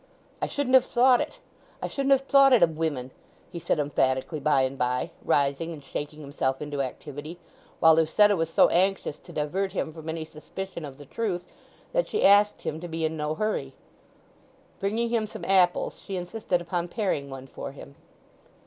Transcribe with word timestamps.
"I 0.41 0.47
shouldn't 0.47 0.73
have 0.73 0.85
thought 0.87 1.21
it—I 1.21 1.87
shouldn't 1.87 2.13
have 2.13 2.21
thought 2.27 2.53
it 2.53 2.63
of 2.63 2.75
women!" 2.75 3.11
he 3.51 3.59
said 3.59 3.77
emphatically 3.77 4.39
by 4.39 4.63
and 4.63 4.75
by, 4.75 5.11
rising 5.23 5.71
and 5.73 5.83
shaking 5.83 6.21
himself 6.21 6.59
into 6.59 6.81
activity; 6.81 7.37
while 7.79 7.93
Lucetta 7.93 8.35
was 8.35 8.49
so 8.51 8.67
anxious 8.69 9.19
to 9.19 9.31
divert 9.31 9.73
him 9.73 9.93
from 9.93 10.09
any 10.09 10.25
suspicion 10.25 10.85
of 10.85 10.97
the 10.97 11.05
truth 11.05 11.45
that 11.93 12.07
she 12.07 12.25
asked 12.25 12.63
him 12.63 12.79
to 12.79 12.87
be 12.87 13.05
in 13.05 13.15
no 13.15 13.35
hurry. 13.35 13.75
Bringing 14.79 15.09
him 15.09 15.27
some 15.27 15.45
apples 15.45 16.01
she 16.03 16.17
insisted 16.17 16.61
upon 16.61 16.87
paring 16.87 17.29
one 17.29 17.45
for 17.45 17.71
him. 17.71 17.93